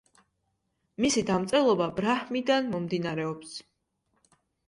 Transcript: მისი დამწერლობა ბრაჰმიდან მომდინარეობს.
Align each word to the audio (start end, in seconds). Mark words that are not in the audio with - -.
მისი 1.05 1.23
დამწერლობა 1.27 1.89
ბრაჰმიდან 1.99 2.71
მომდინარეობს. 2.71 3.55